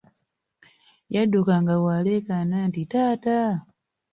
Yadduka 1.13 1.53
nga 1.61 1.75
bw'aleekaana 1.81 2.57
nti, 2.67 2.81
taata! 2.91 3.37